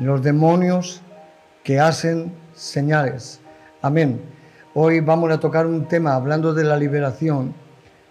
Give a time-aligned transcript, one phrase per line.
[0.00, 1.02] los demonios
[1.62, 3.38] que hacen señales.
[3.82, 4.20] Amén.
[4.72, 7.54] Hoy vamos a tocar un tema, hablando de la liberación,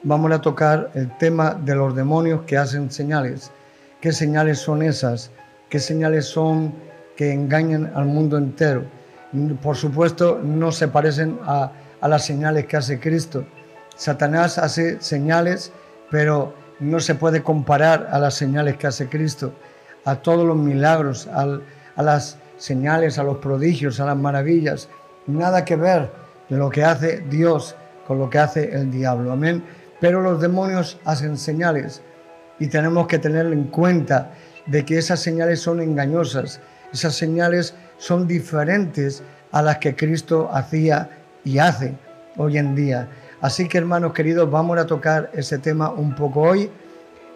[0.04, 3.52] vamos a tocar el tema de los demonios que hacen señales.
[4.02, 5.32] ¿Qué señales son esas?
[5.68, 6.74] ¿Qué señales son
[7.16, 8.84] que engañan al mundo entero?
[9.62, 11.72] Por supuesto, no se parecen a,
[12.04, 13.46] las señales que hace Cristo.
[13.96, 15.72] Satanás hace señales,
[16.12, 19.54] pero no se puede comparar a las señales que hace Cristo,
[20.06, 21.28] a todos los milagros,
[21.96, 24.90] a las señales, a los prodigios, a las maravillas.
[25.28, 26.12] Nada que ver
[26.50, 27.76] lo que hace Dios
[28.08, 29.32] con lo que hace el diablo.
[29.32, 29.64] Amén.
[30.00, 32.02] Pero los demonios hacen señales
[32.60, 34.32] y tenemos que tener en cuenta
[34.66, 36.60] de que esas señales son engañosas,
[36.94, 41.10] esas señales son diferentes a las que Cristo hacía
[41.44, 41.96] y hace
[42.38, 43.08] hoy en día.
[43.42, 46.70] Así que hermanos queridos, vamos a tocar ese tema un poco hoy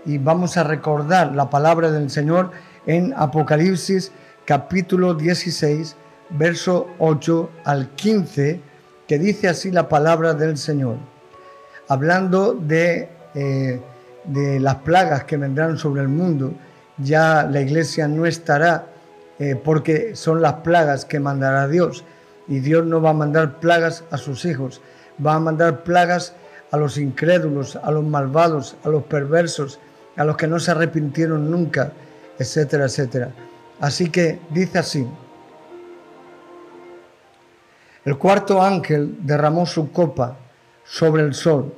[0.06, 2.52] y vamos a recordar la palabra del Señor
[2.86, 4.12] en Apocalipsis
[4.46, 5.96] capítulo 16,
[6.32, 8.62] verso 8 al 15,
[9.08, 10.98] que dice así la palabra del Señor,
[11.88, 13.10] hablando de...
[13.36, 13.82] Eh,
[14.26, 16.54] de las plagas que vendrán sobre el mundo,
[16.98, 18.88] ya la iglesia no estará
[19.40, 22.04] eh, porque son las plagas que mandará Dios.
[22.48, 24.82] Y Dios no va a mandar plagas a sus hijos,
[25.26, 26.34] va a mandar plagas
[26.72, 29.80] a los incrédulos, a los malvados, a los perversos,
[30.18, 31.92] a los que no se arrepintieron nunca,
[32.38, 33.32] etcétera, etcétera.
[33.80, 35.08] Así que dice así,
[38.06, 40.38] el cuarto ángel derramó su copa
[40.84, 41.74] sobre el sol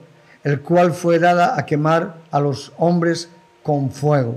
[0.46, 3.30] el cual fue dada a quemar a los hombres
[3.64, 4.36] con fuego.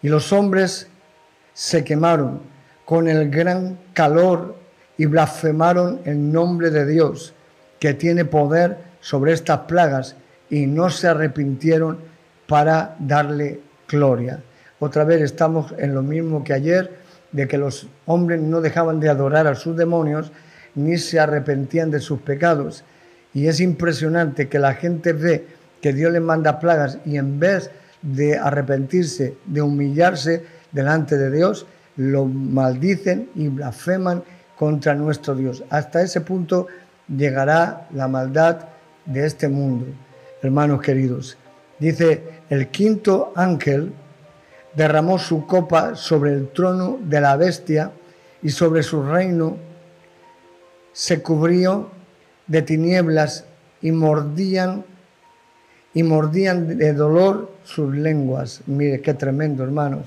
[0.00, 0.86] Y los hombres
[1.52, 2.40] se quemaron
[2.84, 4.54] con el gran calor
[4.96, 7.34] y blasfemaron el nombre de Dios,
[7.80, 10.14] que tiene poder sobre estas plagas,
[10.48, 11.98] y no se arrepintieron
[12.46, 14.40] para darle gloria.
[14.78, 16.96] Otra vez estamos en lo mismo que ayer,
[17.32, 20.32] de que los hombres no dejaban de adorar a sus demonios,
[20.74, 22.84] ni se arrepentían de sus pecados
[23.36, 25.46] y es impresionante que la gente ve
[25.82, 27.70] que Dios le manda plagas y en vez
[28.00, 30.42] de arrepentirse, de humillarse
[30.72, 31.66] delante de Dios,
[31.96, 34.22] lo maldicen y blasfeman
[34.56, 35.64] contra nuestro Dios.
[35.68, 36.66] Hasta ese punto
[37.14, 38.68] llegará la maldad
[39.04, 39.84] de este mundo,
[40.42, 41.36] hermanos queridos.
[41.78, 43.92] Dice, el quinto ángel
[44.76, 47.90] derramó su copa sobre el trono de la bestia
[48.42, 49.56] y sobre su reino
[50.92, 51.90] se cubrió
[52.46, 53.44] de tinieblas
[53.82, 54.84] y mordían
[55.94, 58.60] y mordían de dolor sus lenguas.
[58.66, 60.06] Mire qué tremendo, hermanos.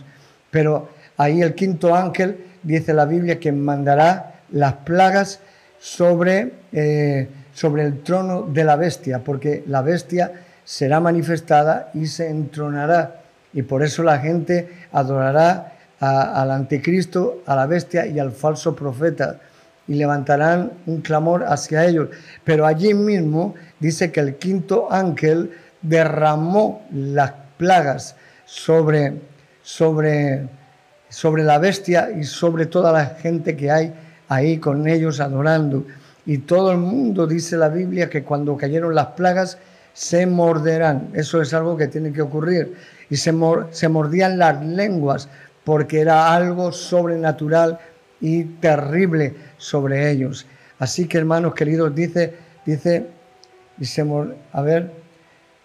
[0.52, 5.40] Pero ahí el quinto ángel dice la Biblia que mandará las plagas
[5.80, 10.32] sobre, eh, sobre el trono de la bestia, porque la bestia
[10.64, 13.22] será manifestada y se entronará.
[13.54, 19.40] Y por eso la gente adorará al anticristo, a la bestia y al falso profeta
[19.90, 22.10] y levantarán un clamor hacia ellos.
[22.44, 25.52] Pero allí mismo dice que el quinto ángel
[25.82, 28.16] derramó las plagas
[28.46, 29.16] sobre,
[29.64, 30.48] sobre,
[31.10, 33.94] sobre la bestia y sobre toda la gente que hay
[34.28, 35.86] ahí con ellos adorando.
[36.26, 39.58] Y todo el mundo dice la Biblia que cuando cayeron las plagas
[39.94, 41.10] se morderán.
[41.14, 42.76] Eso es algo que tiene que ocurrir.
[43.10, 43.34] Y se,
[43.72, 45.30] se mordían las lenguas
[45.64, 47.80] porque era algo sobrenatural
[48.22, 50.46] y terrible sobre ellos.
[50.80, 52.34] Así que hermanos queridos, dice,
[52.66, 53.08] dice,
[53.78, 54.06] dice,
[54.54, 54.92] a ver,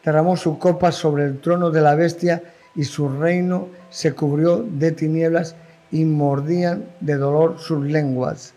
[0.05, 2.43] derramó su copa sobre el trono de la bestia
[2.75, 5.55] y su reino se cubrió de tinieblas
[5.91, 8.55] y mordían de dolor sus lenguas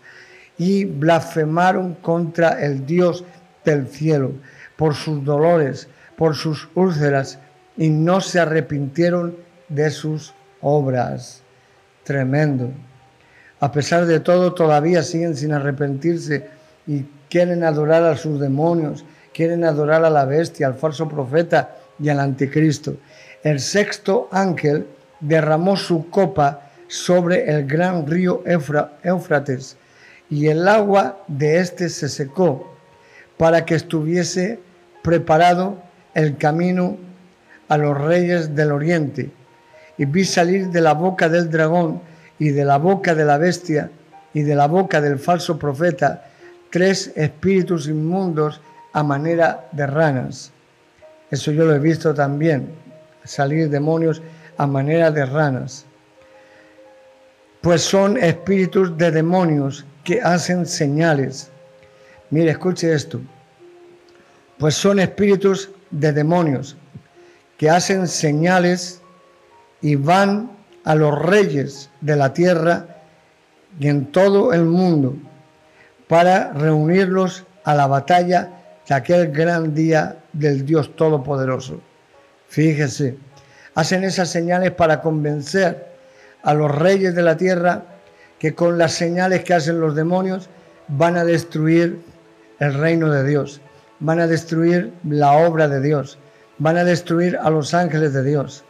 [0.58, 3.24] y blasfemaron contra el Dios
[3.64, 4.32] del cielo
[4.78, 7.38] por sus dolores, por sus úlceras
[7.76, 9.36] y no se arrepintieron
[9.68, 11.42] de sus obras.
[12.04, 12.70] Tremendo
[13.60, 16.46] a pesar de todo, todavía siguen sin arrepentirse
[16.86, 19.04] y quieren adorar a sus demonios,
[19.34, 22.96] quieren adorar a la bestia, al falso profeta y al anticristo.
[23.42, 24.86] El sexto ángel
[25.20, 28.44] derramó su copa sobre el gran río
[29.02, 29.76] Éufrates
[30.30, 32.76] y el agua de éste se secó
[33.36, 34.60] para que estuviese
[35.02, 35.82] preparado
[36.14, 36.96] el camino
[37.68, 39.30] a los reyes del oriente.
[39.96, 42.00] Y vi salir de la boca del dragón
[42.38, 43.90] y de la boca de la bestia
[44.32, 46.24] y de la boca del falso profeta
[46.70, 48.60] tres espíritus inmundos
[48.92, 50.52] a manera de ranas.
[51.30, 52.68] Eso yo lo he visto también,
[53.24, 54.22] salir demonios
[54.56, 55.84] a manera de ranas.
[57.60, 61.50] Pues son espíritus de demonios que hacen señales.
[62.30, 63.20] Mire, escuche esto.
[64.58, 66.76] Pues son espíritus de demonios
[67.56, 69.00] que hacen señales
[69.80, 70.50] y van
[70.84, 72.86] a los reyes de la tierra
[73.78, 75.16] y en todo el mundo
[76.08, 78.50] para reunirlos a la batalla
[78.88, 81.80] de aquel gran día del Dios Todopoderoso.
[82.48, 83.16] Fíjese,
[83.74, 85.86] hacen esas señales para convencer
[86.42, 87.84] a los reyes de la tierra
[88.38, 90.48] que con las señales que hacen los demonios
[90.88, 92.00] van a destruir
[92.60, 93.60] el reino de Dios,
[94.00, 96.18] van a destruir la obra de Dios,
[96.58, 98.64] van a destruir a los ángeles de Dios.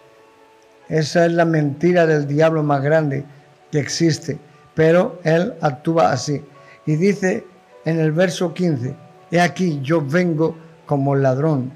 [0.89, 3.25] Esa es la mentira del diablo más grande
[3.71, 4.39] que existe,
[4.75, 6.43] pero él actúa así.
[6.87, 7.45] Y dice
[7.85, 8.95] en el verso 15,
[9.31, 11.73] he aquí yo vengo como ladrón,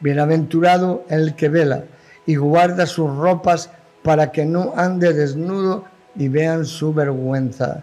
[0.00, 1.84] bienaventurado el que vela
[2.26, 3.70] y guarda sus ropas
[4.02, 5.84] para que no ande desnudo
[6.16, 7.82] y vean su vergüenza.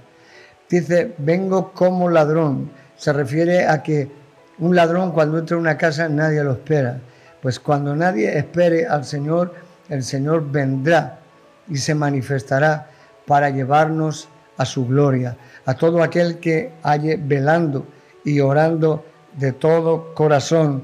[0.69, 2.71] Dice, vengo como ladrón.
[2.95, 4.09] Se refiere a que
[4.59, 6.99] un ladrón cuando entra en una casa nadie lo espera.
[7.41, 9.53] Pues cuando nadie espere al Señor,
[9.89, 11.19] el Señor vendrá
[11.67, 12.87] y se manifestará
[13.25, 15.35] para llevarnos a su gloria.
[15.65, 17.85] A todo aquel que haya velando
[18.23, 19.05] y orando
[19.37, 20.83] de todo corazón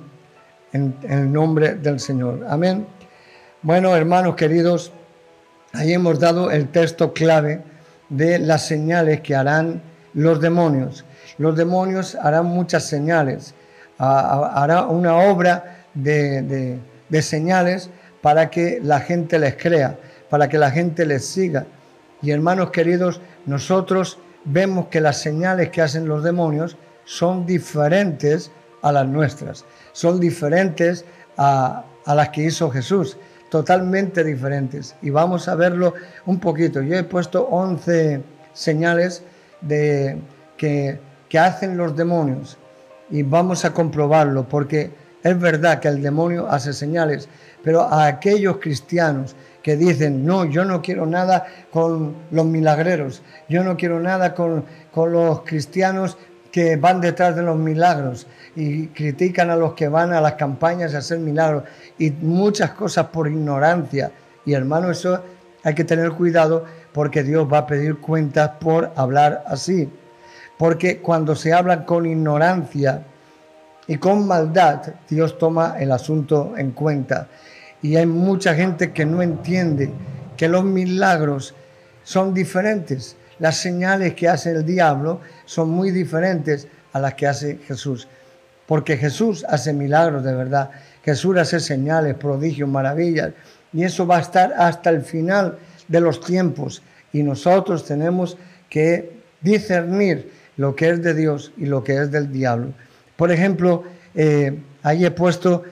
[0.73, 2.45] en, en el nombre del Señor.
[2.49, 2.85] Amén.
[3.61, 4.91] Bueno, hermanos queridos,
[5.73, 7.61] ahí hemos dado el texto clave
[8.09, 9.81] de las señales que harán
[10.13, 11.05] los demonios.
[11.37, 13.53] Los demonios harán muchas señales,
[13.99, 16.79] hará una obra de,
[17.21, 17.89] señales
[18.21, 19.97] para que la gente les crea,
[20.29, 21.65] para que la gente les siga.
[22.21, 28.51] Y hermanos queridos, nosotros vemos que las señales que hacen los demonios son diferentes
[28.81, 31.05] a las nuestras, son diferentes
[31.37, 33.17] a, las que hizo Jesús
[33.49, 34.95] totalmente diferentes.
[35.01, 35.93] Y vamos a verlo
[36.25, 36.81] un poquito.
[36.81, 38.21] Yo he puesto 11
[38.53, 39.23] señales
[39.61, 40.17] de,
[40.57, 40.99] que
[41.39, 42.58] hacen los demonios
[43.11, 44.91] y vamos a comprobarlo porque
[45.23, 47.27] es verdad que el demonio hace señales,
[47.63, 53.63] pero a aquellos cristianos que dicen, no, yo no quiero nada con los milagreros, yo
[53.63, 56.17] no quiero nada con, con los cristianos
[56.51, 60.95] que van detrás de los milagros y critican a los que van a las campañas
[60.95, 61.63] a hacer milagros
[61.97, 64.11] y muchas cosas por ignorancia.
[64.45, 65.21] Y hermano, eso
[65.63, 69.89] hay que tener cuidado porque Dios va a pedir cuentas por hablar así.
[70.59, 73.01] Porque cuando se habla con ignorancia
[73.87, 77.29] y con maldad, Dios toma el asunto en cuenta.
[77.81, 79.89] Y hay mucha gente que no entiende
[80.35, 81.55] que los milagros
[82.03, 83.15] son diferentes.
[83.39, 88.09] Las señales que hace el diablo son muy diferentes a las que hace Jesús.
[88.67, 90.71] Porque Jesús hace milagros de verdad.
[91.05, 93.31] Jesús hace señales, prodigios, maravillas.
[93.71, 95.57] Y eso va a estar hasta el final
[95.87, 96.81] de los tiempos.
[97.13, 98.37] Y nosotros tenemos
[98.69, 102.73] que discernir lo que es de Dios y lo que es del diablo.
[103.15, 105.63] Por ejemplo, eh, ahí he puesto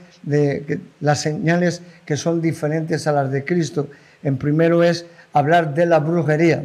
[1.01, 3.89] las señales que son diferentes a las de Cristo.
[4.24, 6.63] En primero es hablar de la brujería.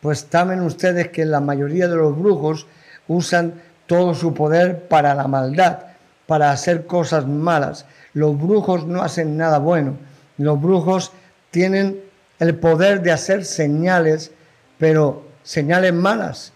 [0.00, 2.66] Pues saben ustedes que la mayoría de los brujos
[3.06, 3.54] usan
[3.86, 5.78] todo su poder para la maldad,
[6.26, 7.86] para hacer cosas malas.
[8.14, 9.96] Los brujos no hacen nada bueno.
[10.38, 11.12] Los brujos
[11.52, 12.00] tienen
[12.40, 14.32] el poder de hacer señales,
[14.76, 16.52] pero señales malas.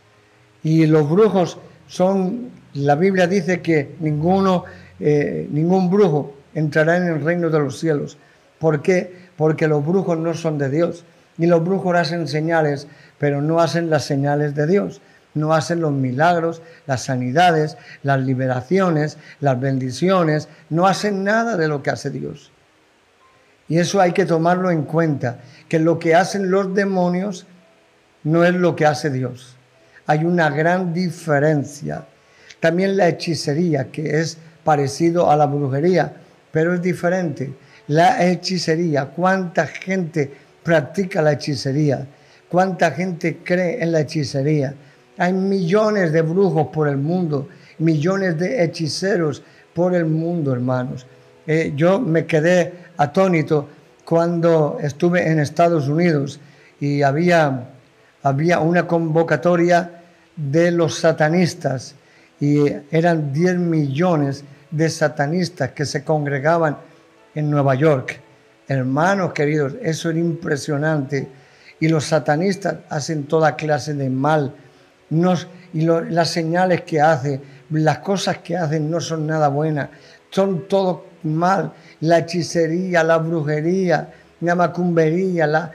[0.62, 4.64] Y los brujos son, la Biblia dice que ninguno,
[5.00, 8.18] eh, ningún brujo entrará en el reino de los cielos.
[8.58, 9.28] ¿Por qué?
[9.36, 11.04] Porque los brujos no son de Dios.
[11.38, 12.88] Y los brujos hacen señales,
[13.18, 15.00] pero no hacen las señales de Dios
[15.34, 21.82] no hacen los milagros, las sanidades, las liberaciones, las bendiciones, no hacen nada de lo
[21.82, 22.50] que hace Dios.
[23.68, 27.46] Y eso hay que tomarlo en cuenta, que lo que hacen los demonios
[28.24, 29.57] no es lo que hace Dios.
[30.08, 32.02] Hay una gran diferencia.
[32.60, 36.14] También la hechicería, que es parecido a la brujería,
[36.50, 37.52] pero es diferente.
[37.88, 42.06] La hechicería, ¿cuánta gente practica la hechicería?
[42.48, 44.74] ¿Cuánta gente cree en la hechicería?
[45.18, 47.46] Hay millones de brujos por el mundo,
[47.78, 49.42] millones de hechiceros
[49.74, 51.06] por el mundo, hermanos.
[51.46, 53.68] Eh, yo me quedé atónito
[54.06, 56.40] cuando estuve en Estados Unidos
[56.80, 57.68] y había,
[58.22, 59.97] había una convocatoria
[60.38, 61.96] de los satanistas
[62.40, 66.78] y eran 10 millones de satanistas que se congregaban
[67.34, 68.20] en Nueva York.
[68.68, 71.28] Hermanos queridos, eso era impresionante.
[71.80, 74.54] Y los satanistas hacen toda clase de mal
[75.72, 77.40] y las señales que hace,
[77.70, 79.88] las cosas que hacen no son nada buenas,
[80.30, 81.72] son todo mal.
[82.00, 85.72] La hechicería, la brujería, la macumbería, la,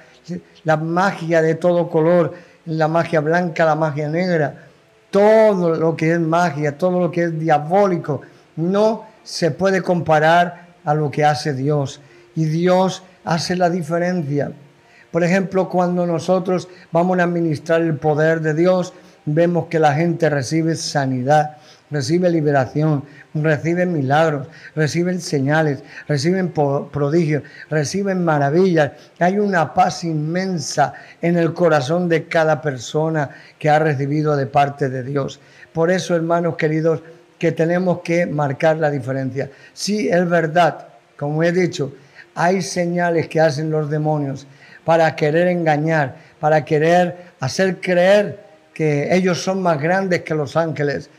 [0.64, 2.34] la magia de todo color,
[2.66, 4.56] la magia blanca, la magia negra,
[5.12, 8.22] todo lo que es magia, todo lo que es diabólico,
[8.56, 12.02] no se puede comparar a lo que hace Dios.
[12.36, 14.52] Y Dios hace la diferencia.
[15.12, 18.94] Por ejemplo, cuando nosotros vamos a administrar el poder de Dios,
[19.26, 21.58] vemos que la gente recibe sanidad,
[21.94, 28.92] recibe liberación, recibe milagros, reciben señales, reciben prodigios, reciben maravillas.
[29.20, 34.90] Hay una paz inmensa en el corazón de cada persona que ha recibido de parte
[34.90, 35.40] de Dios.
[35.72, 37.02] Por eso, hermanos queridos,
[37.38, 39.50] que tenemos que marcar la diferencia.
[39.74, 41.94] Sí, es verdad, como he dicho,
[42.36, 44.48] hay señales que hacen los demonios
[44.84, 51.10] para querer engañar, para querer hacer creer que ellos son más grandes que los ángeles,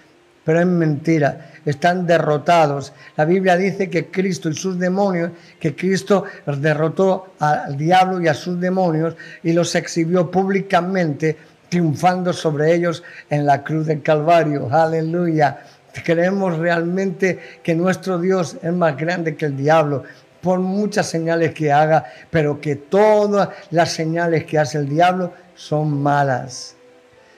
[0.45, 2.93] pero es mentira, están derrotados.
[3.17, 8.35] La Biblia dice que Cristo y sus demonios, que Cristo derrotó al diablo y a
[8.35, 11.37] sus demonios y los exhibió públicamente,
[11.69, 14.69] triunfando sobre ellos en la cruz del Calvario.
[14.71, 15.59] Aleluya.
[16.05, 20.05] Creemos realmente que nuestro Dios es más grande que el diablo,
[20.41, 26.03] por muchas señales que haga, pero que todas las señales que hace el diablo son
[26.03, 26.77] malas.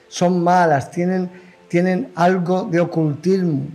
[0.09, 1.29] Son malas, tienen,
[1.67, 3.67] tienen algo de ocultismo,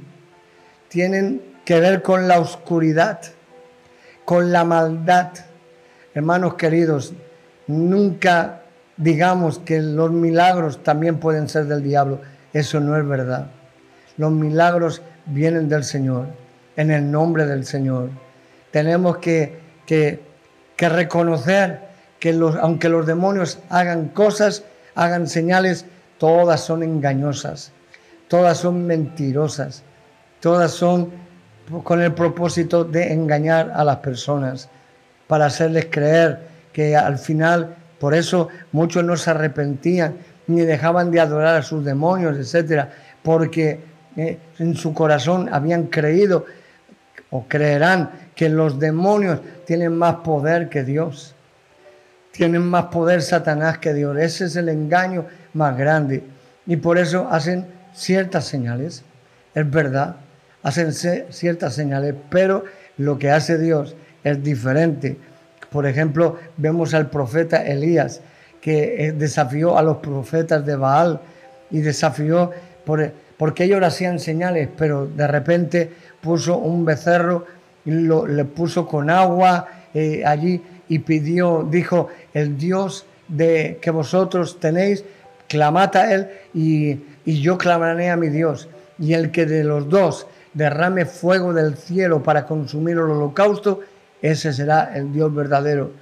[0.89, 3.21] tienen que ver con la oscuridad,
[4.25, 5.31] con la maldad.
[6.15, 7.13] Hermanos queridos,
[7.67, 8.63] nunca
[8.97, 12.21] digamos que los milagros también pueden ser del diablo.
[12.53, 13.51] Eso no es verdad.
[14.17, 16.27] Los milagros vienen del Señor,
[16.77, 18.11] en el nombre del Señor.
[18.71, 19.61] Tenemos que,
[20.79, 21.81] reconocer
[22.19, 25.85] que los, aunque los demonios hagan cosas, hagan señales,
[26.19, 27.73] todas son engañosas,
[28.33, 29.83] todas son mentirosas,
[30.41, 31.11] todas son
[31.85, 34.71] con el propósito de engañar a las personas,
[35.27, 36.39] para hacerles creer
[36.73, 40.15] que al final, por eso muchos no se arrepentían
[40.47, 42.91] ni dejaban de adorar a sus demonios, etcétera,
[43.23, 43.81] porque
[44.17, 46.47] eh, en su corazón habían creído
[47.29, 51.35] o creerán que los demonios tienen más poder que Dios.
[52.31, 54.17] Tienen más poder Satanás que Dios.
[54.17, 56.25] Ese es el engaño más grande.
[56.65, 59.05] Y por eso hacen ciertas señales.
[59.55, 60.17] Es verdad,
[60.63, 62.65] hacen ciertas señales, pero
[62.99, 63.95] lo que hace Dios
[64.25, 65.17] es diferente.
[65.71, 68.21] Por ejemplo, vemos al profeta Elías,
[68.61, 71.21] que eh, desafió a los profetas de Baal
[71.71, 72.51] y desafió
[72.85, 77.47] por, porque ellos hacían señales, pero de repente puso un becerro
[77.85, 83.91] y lo, le puso con agua eh, allí y pidió, dijo, el Dios de que
[83.91, 85.05] vosotros tenéis,
[85.49, 88.69] clamad a él y, y yo clamaré a mi Dios.
[88.99, 93.81] Y el que de los dos derrame fuego del cielo para consumir el holocausto,
[94.21, 95.93] ese será el Dios verdadero.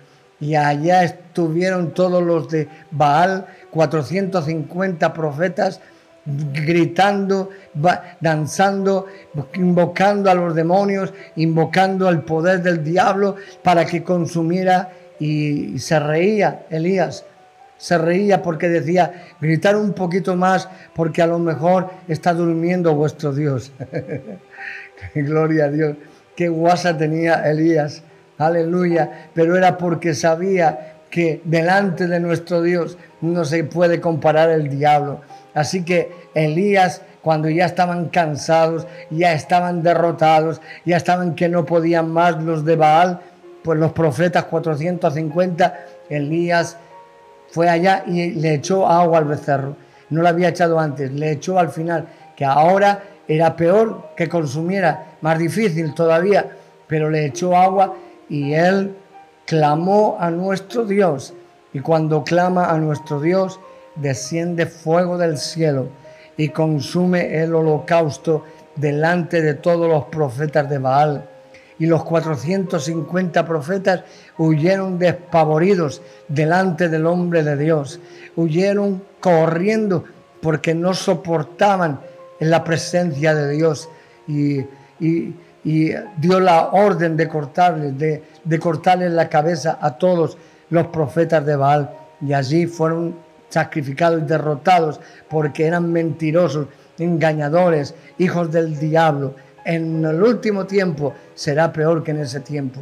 [0.41, 5.81] Y allá estuvieron todos los de Baal, 450 profetas,
[6.25, 7.51] gritando,
[8.21, 9.07] danzando,
[9.55, 16.67] invocando a los demonios, invocando al poder del diablo para que consumiera y se reía
[16.71, 17.25] Elías.
[17.81, 23.33] Se reía porque decía, gritar un poquito más porque a lo mejor está durmiendo vuestro
[23.33, 23.73] Dios.
[25.15, 25.97] Gloria a Dios.
[26.37, 28.03] Qué guasa tenía Elías.
[28.37, 29.31] Aleluya.
[29.35, 35.23] Pero era porque sabía que delante de nuestro Dios no se puede comparar el diablo
[35.55, 42.11] Así que Elías, cuando ya estaban cansados, ya estaban derrotados, ya estaban que no podían
[42.11, 43.21] más los de Baal,
[43.63, 46.77] pues los profetas 450, Elías
[47.51, 49.77] fue allá y le echó agua al becerro.
[50.11, 55.17] No lo había echado antes, le echó al final, que ahora era peor que consumiera,
[55.21, 56.51] más difícil todavía,
[56.87, 57.95] pero le echó agua
[58.29, 58.97] y él
[59.47, 61.35] clamó a nuestro Dios.
[61.73, 63.61] Y cuando clama a nuestro Dios,
[63.95, 65.89] desciende fuego del cielo
[66.37, 68.45] y consume el holocausto
[68.77, 71.30] delante de todos los profetas de Baal.
[71.81, 74.05] Y los 450 profetas
[74.39, 77.99] huyeron despavoridos delante del hombre de Dios.
[78.37, 80.05] Huyeron corriendo
[80.41, 82.01] porque no soportaban
[82.39, 83.89] en la presencia de Dios.
[84.29, 84.65] Y,
[85.63, 90.39] dio la orden de cortarles, de, de cortarles la cabeza a todos
[90.71, 91.91] los profetas de Baal.
[92.21, 93.15] Y allí fueron
[93.51, 96.69] sacrificados y derrotados porque eran mentirosos,
[96.99, 99.35] engañadores, hijos del diablo.
[99.65, 102.81] En el último tiempo será peor que en ese tiempo,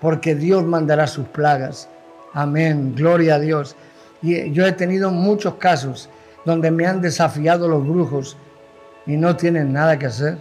[0.00, 1.88] porque Dios mandará sus plagas.
[2.32, 3.76] Amén, gloria a Dios.
[4.22, 6.08] Y yo he tenido muchos casos
[6.44, 8.36] donde me han desafiado los brujos
[9.06, 10.38] y no tienen nada que hacer.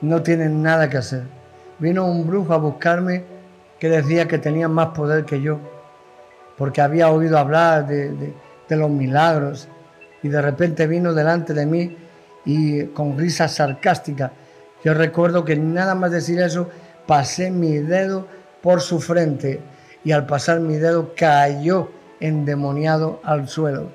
[0.00, 1.22] No tienen nada que hacer.
[1.78, 3.24] Vino un brujo a buscarme
[3.78, 5.58] que decía que tenía más poder que yo
[6.62, 8.32] porque había oído hablar de,
[8.68, 9.68] los milagros
[10.22, 11.96] y de repente vino delante de mí
[12.44, 14.32] y con risa sarcástica.
[14.84, 16.68] Yo recuerdo que nada más decir eso,
[17.06, 18.26] pasé mi dedo
[18.62, 19.60] por su frente
[20.04, 23.88] y al pasar mi dedo cayó endemoniado al suelo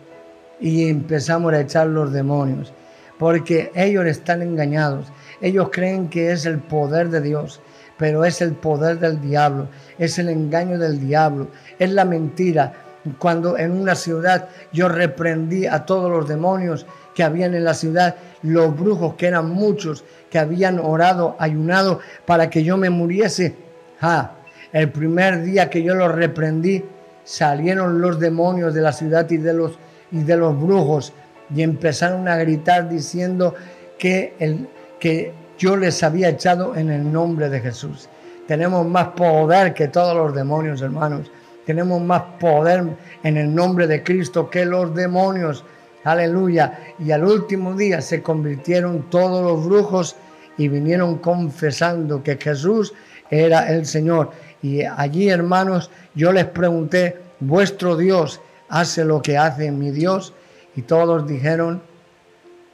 [0.59, 2.73] y empezamos a echar los demonios
[3.17, 5.07] porque ellos están engañados.
[5.41, 7.61] Ellos creen que es el poder de Dios,
[7.97, 9.67] pero es el poder del diablo,
[9.97, 11.47] es el engaño del diablo,
[11.79, 12.73] es la mentira.
[13.19, 16.85] Cuando en una ciudad yo reprendí a todos los demonios
[17.17, 22.47] que habían en la ciudad, los brujos, que eran muchos, que habían orado, ayunado para
[22.47, 23.55] que yo me muriese.
[23.99, 24.33] Ah,
[24.71, 26.85] el primer día que yo los reprendí,
[27.23, 29.79] salieron los demonios de la ciudad y de los,
[30.11, 31.11] y de los brujos
[31.55, 33.55] y empezaron a gritar diciendo
[33.97, 34.69] que, el,
[34.99, 38.09] que yo les había echado en el nombre de Jesús.
[38.45, 41.31] Tenemos más poder que todos los demonios, hermanos.
[41.65, 42.83] Tenemos más poder
[43.23, 45.65] en el nombre de Cristo que los demonios.
[46.03, 46.79] Aleluya.
[46.99, 50.15] Y al último día se convirtieron todos los brujos
[50.57, 52.93] y vinieron confesando que Jesús
[53.29, 54.31] era el Señor.
[54.61, 60.33] Y allí, hermanos, yo les pregunté, vuestro Dios hace lo que hace mi Dios.
[60.75, 61.81] Y todos dijeron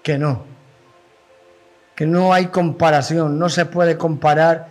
[0.02, 0.44] que no,
[1.96, 4.68] que no hay comparación, no se puede comparar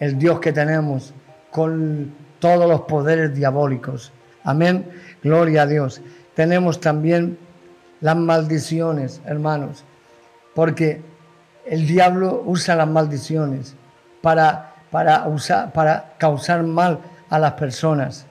[0.00, 1.12] el Dios que tenemos
[1.50, 4.12] con todos los poderes diabólicos.
[4.42, 4.90] Amén,
[5.22, 6.00] gloria a Dios.
[6.34, 7.38] Tenemos también
[8.02, 9.84] las maldiciones, hermanos,
[10.54, 11.00] porque
[11.64, 13.74] el diablo usa las maldiciones
[14.20, 16.98] para, para, usar, para causar mal
[17.30, 18.26] a las personas.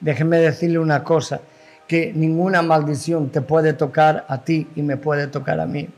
[0.00, 1.40] Déjenme decirle una cosa,
[1.86, 5.88] que ninguna maldición te puede tocar a ti y me puede tocar a mí.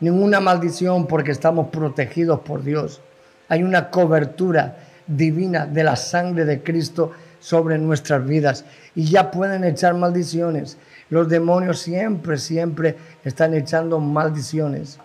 [0.00, 3.00] Ninguna maldición porque estamos protegidos por Dios.
[3.48, 9.64] Hay una cobertura divina de la sangre de Cristo sobre nuestras vidas y ya pueden
[9.64, 10.78] echar maldiciones.
[11.10, 14.98] Los demonios siempre, siempre están echando maldiciones.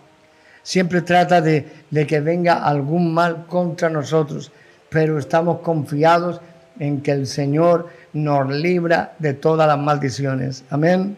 [0.62, 4.52] Siempre trata de, de que venga algún mal contra nosotros,
[4.88, 6.40] pero estamos confiados
[6.78, 10.64] en que el Señor nos libra de todas las maldiciones.
[10.70, 11.16] Amén.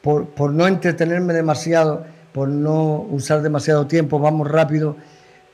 [0.00, 4.96] Por, por, no entretenerme demasiado, por no usar demasiado tiempo, vamos rápido.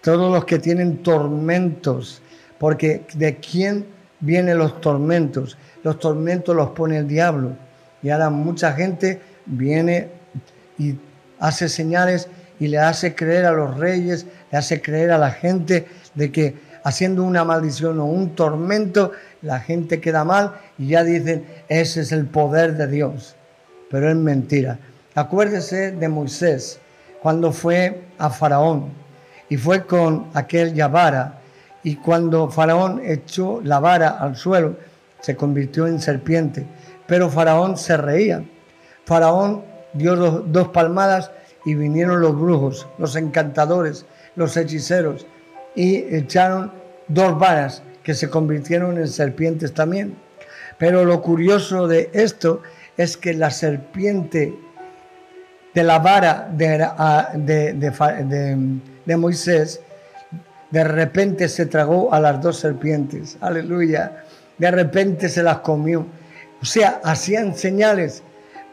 [0.01, 2.23] Todos los que tienen tormentos,
[2.59, 3.87] porque ¿de quién
[4.21, 5.57] vienen los tormentos?
[5.83, 7.53] Los tormentos los pone el diablo.
[8.03, 10.09] Y ahora mucha gente viene
[10.79, 10.97] y
[11.39, 12.29] hace señales
[12.61, 16.57] y le hace creer a los reyes, le hace creer a la gente de que
[16.85, 22.13] haciendo una maldición o un tormento, la gente queda mal y ya dicen, ese es
[22.13, 23.37] el poder de Dios.
[23.91, 24.79] Pero es mentira.
[25.15, 26.79] Acuérdese de Moisés
[27.21, 28.91] cuando fue a Faraón
[29.49, 31.41] y fue con aquel vara
[31.83, 34.77] y cuando Faraón echó la vara al suelo,
[35.21, 36.67] se convirtió en serpiente.
[37.07, 38.45] Pero Faraón se reía.
[39.05, 39.65] Faraón
[39.95, 41.31] dio dos, palmadas
[41.65, 45.27] y vinieron los brujos, los encantadores, los hechiceros
[45.75, 46.73] y echaron
[47.09, 50.17] dos varas que se convirtieron en serpientes también.
[50.79, 52.63] Pero lo curioso de esto
[52.97, 54.55] es que la serpiente
[55.75, 57.73] de la vara de,
[59.05, 59.81] de, Moisés,
[60.71, 63.37] de repente se tragó a las dos serpientes.
[63.41, 64.25] Aleluya.
[64.59, 66.07] De repente se las comió.
[66.61, 68.23] O sea, hacían señales,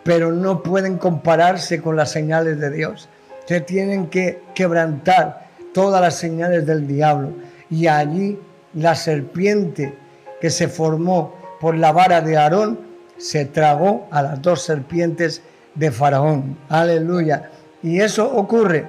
[0.03, 3.09] pero no pueden compararse con las señales de Dios.
[3.45, 7.33] Se tienen que quebrantar todas las señales del diablo.
[7.69, 8.39] Y allí
[8.73, 9.93] la serpiente
[10.41, 12.79] que se formó por la vara de Aarón
[13.17, 15.41] se tragó a las dos serpientes
[15.75, 16.57] de Faraón.
[16.69, 17.49] Aleluya.
[17.81, 18.87] Y eso ocurre.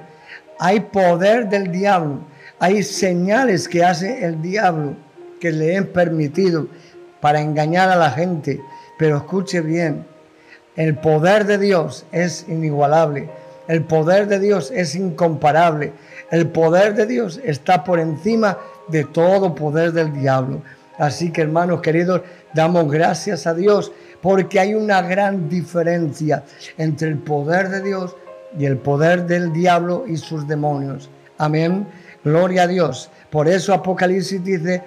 [0.59, 2.19] Hay poder del diablo.
[2.59, 4.95] Hay señales que hace el diablo
[5.39, 6.67] que le han permitido
[7.21, 8.59] para engañar a la gente.
[8.97, 10.05] Pero escuche bien,
[10.75, 13.29] el poder de Dios es inigualable.
[13.67, 15.93] El poder de Dios es incomparable.
[16.31, 20.61] El poder de Dios está por encima de todo poder del diablo.
[20.97, 22.21] Así que hermanos queridos,
[22.53, 23.91] damos gracias a Dios
[24.21, 26.43] porque hay una gran diferencia
[26.77, 28.15] entre el poder de Dios
[28.57, 31.09] y el poder del diablo y sus demonios.
[31.37, 31.87] Amén.
[32.23, 33.09] Gloria a Dios.
[33.29, 34.83] Por eso Apocalipsis dice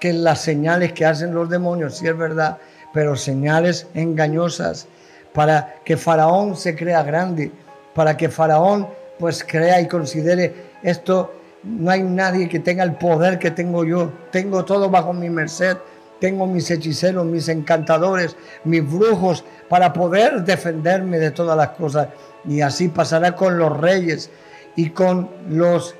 [0.00, 2.58] que las señales que hacen los demonios, sí es verdad,
[2.92, 4.86] pero señales engañosas
[5.32, 7.52] para que Faraón se crea grande,
[7.94, 11.32] para que Faraón pues crea y considere esto
[11.64, 14.12] no hay nadie que tenga el poder que tengo yo.
[14.30, 15.76] Tengo todo bajo mi merced.
[16.20, 22.08] Tengo mis hechiceros, mis encantadores, mis brujos para poder defenderme de todas las cosas.
[22.44, 24.30] Y así pasará con los reyes
[24.74, 25.94] y con los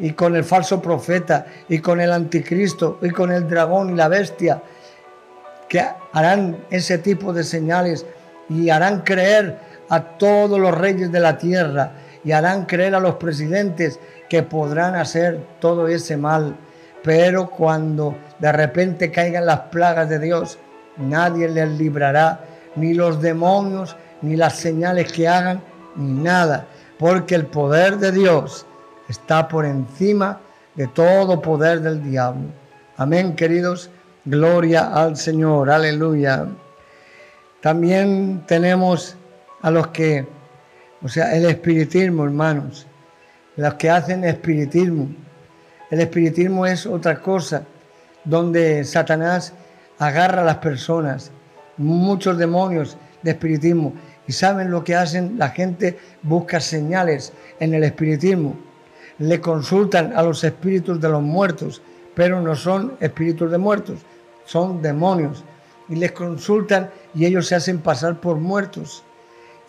[0.00, 4.08] y con el falso profeta y con el anticristo y con el dragón y la
[4.08, 4.62] bestia
[5.68, 8.06] que harán ese tipo de señales
[8.48, 9.58] y harán creer
[9.88, 11.92] a todos los reyes de la tierra
[12.24, 16.56] y harán creer a los presidentes que podrán hacer todo ese mal.
[17.02, 20.58] pero cuando de repente caigan las plagas de Dios,
[20.98, 22.44] nadie les librará,
[22.76, 25.62] ni los demonios, ni las señales que hagan,
[25.96, 26.66] ni nada,
[26.98, 28.66] porque el poder de Dios
[29.10, 30.40] está por encima
[30.76, 32.48] de todo poder del diablo.
[32.96, 33.90] Amén, queridos.
[34.24, 35.68] Gloria al Señor.
[35.68, 36.46] Aleluya.
[37.60, 39.16] También tenemos
[39.62, 40.26] a los que,
[41.02, 42.86] o sea, el espiritismo, hermanos,
[43.56, 45.08] los que hacen espiritismo.
[45.90, 47.64] El espiritismo es otra cosa,
[48.24, 49.52] donde Satanás
[49.98, 51.32] agarra a las personas,
[51.76, 53.92] muchos demonios de espiritismo.
[54.28, 55.36] ¿Y saben lo que hacen?
[55.36, 58.69] La gente busca señales en el espiritismo.
[59.20, 61.80] Le consultan a los espíritus de los muertos,
[62.14, 64.00] pero no son espíritus de muertos,
[64.44, 65.44] son demonios.
[65.88, 69.04] Y les consultan y ellos se hacen pasar por muertos.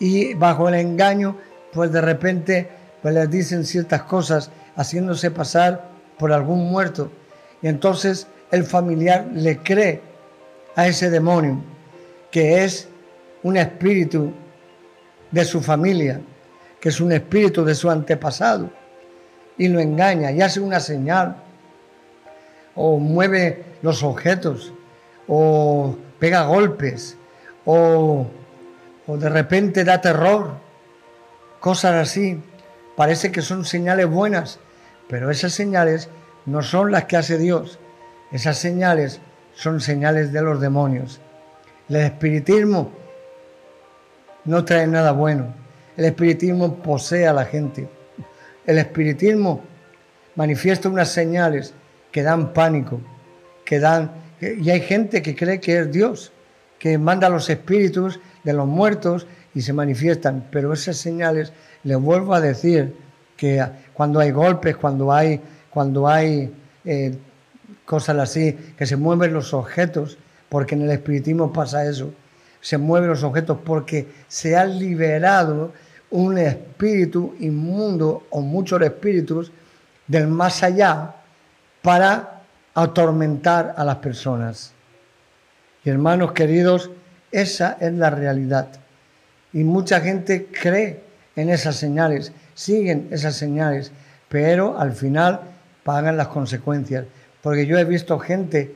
[0.00, 1.36] Y bajo el engaño,
[1.72, 2.68] pues de repente
[3.02, 7.10] pues les dicen ciertas cosas, haciéndose pasar por algún muerto.
[7.60, 10.00] Y entonces el familiar le cree
[10.76, 11.62] a ese demonio,
[12.30, 12.88] que es
[13.42, 14.32] un espíritu
[15.30, 16.20] de su familia,
[16.80, 18.70] que es un espíritu de su antepasado,
[19.58, 21.36] y lo engaña y hace una señal,
[22.74, 24.72] o mueve los objetos,
[25.28, 27.16] o pega golpes,
[27.64, 28.26] o,
[29.06, 30.52] o de repente da terror,
[31.60, 32.42] cosas así.
[32.96, 34.58] Parece que son señales buenas,
[35.08, 36.08] pero esas señales
[36.46, 37.78] no son las que hace Dios.
[38.32, 39.20] Esas señales
[39.54, 41.20] son señales de los demonios.
[41.88, 42.90] El espiritismo
[44.44, 45.54] no trae nada bueno.
[45.96, 47.88] El espiritismo posee a la gente.
[48.66, 49.62] El espiritismo
[50.36, 51.74] manifiesta unas señales
[52.10, 53.00] que dan pánico,
[53.64, 54.12] que dan...
[54.40, 56.32] Y hay gente que cree que es Dios,
[56.78, 60.46] que manda a los espíritus de los muertos y se manifiestan.
[60.50, 61.52] Pero esas señales,
[61.84, 62.94] les vuelvo a decir,
[63.42, 63.60] que
[63.92, 66.52] cuando hay golpes, cuando hay, cuando hay
[66.84, 67.12] eh,
[67.84, 70.16] cosas así, que se mueven los objetos,
[70.48, 72.12] porque en el espiritismo pasa eso,
[72.60, 75.72] se mueven los objetos porque se ha liberado
[76.12, 79.50] un espíritu inmundo o muchos espíritus
[80.06, 81.16] del más allá
[81.80, 82.42] para
[82.74, 84.72] atormentar a las personas.
[85.84, 86.90] Y hermanos queridos,
[87.30, 88.68] esa es la realidad.
[89.52, 91.02] Y mucha gente cree
[91.34, 93.90] en esas señales, siguen esas señales,
[94.28, 95.40] pero al final
[95.82, 97.06] pagan las consecuencias.
[97.42, 98.74] Porque yo he visto gente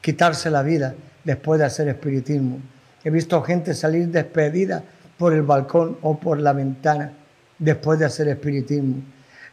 [0.00, 2.60] quitarse la vida después de hacer espiritismo.
[3.04, 4.84] He visto gente salir despedida
[5.18, 7.12] por el balcón o por la ventana
[7.58, 9.02] después de hacer espiritismo.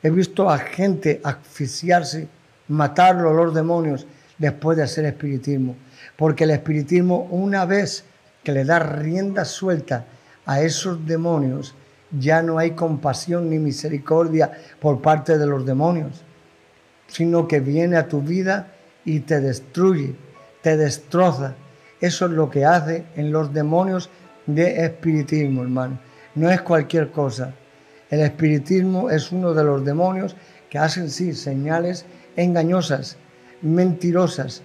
[0.01, 2.28] He visto a gente asfixiarse,
[2.67, 4.06] matarlo los demonios
[4.38, 5.75] después de hacer espiritismo.
[6.15, 8.06] Porque el espiritismo, una vez
[8.43, 10.06] que le da rienda suelta
[10.45, 11.75] a esos demonios,
[12.12, 16.23] ya no hay compasión ni misericordia por parte de los demonios,
[17.08, 18.67] sino que viene a tu vida
[19.04, 20.15] y te destruye,
[20.62, 21.56] te destroza,
[21.99, 24.10] eso es lo que hace en los demonios
[24.45, 25.99] de espiritismo, hermano.
[26.36, 27.53] No es cualquier cosa.
[28.10, 30.36] El espiritismo es uno de los demonios
[30.69, 32.05] que hacen, sí, señales
[32.36, 33.17] engañosas,
[33.62, 34.62] mentirosas,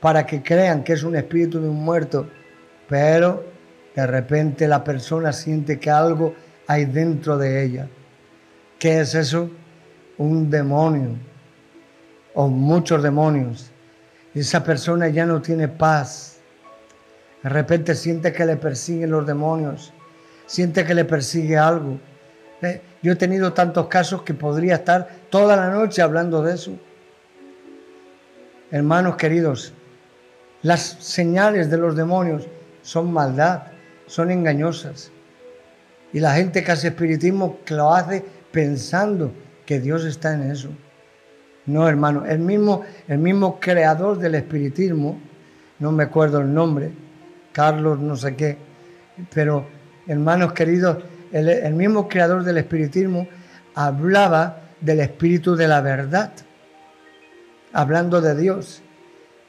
[0.00, 2.28] para que crean que es un espíritu de un muerto,
[2.88, 3.44] pero
[3.94, 6.34] de repente la persona siente que algo
[6.66, 7.88] hay dentro de ella.
[8.78, 9.50] ¿Qué es eso?
[10.18, 11.16] Un demonio
[12.34, 13.70] o muchos demonios.
[14.34, 16.33] Y esa persona ya no tiene paz
[17.44, 19.92] de repente siente que le persiguen los demonios,
[20.46, 21.98] siente que le persigue algo.
[22.62, 26.72] Eh, yo he tenido tantos casos que podría estar toda la noche hablando de eso.
[28.70, 29.74] Hermanos queridos,
[30.62, 32.48] las señales de los demonios
[32.80, 33.64] son maldad,
[34.06, 35.10] son engañosas.
[36.14, 39.32] Y la gente que hace espiritismo lo hace pensando
[39.66, 40.70] que Dios está en eso.
[41.66, 45.18] No, hermano, el mismo, el mismo creador del espiritismo,
[45.78, 47.03] no me acuerdo el nombre,
[47.54, 48.58] Carlos, no sé qué.
[49.32, 49.64] Pero,
[50.08, 50.98] hermanos queridos,
[51.32, 53.26] el, mismo creador del espiritismo
[53.74, 56.32] hablaba del espíritu de la verdad,
[57.72, 58.82] hablando de Dios.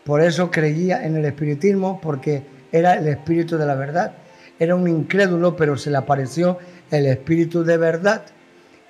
[0.03, 4.13] Por eso creía en el espiritismo, porque era el espíritu de la verdad.
[4.59, 6.59] Era un incrédulo, pero se le apareció
[6.91, 8.21] el espíritu de verdad.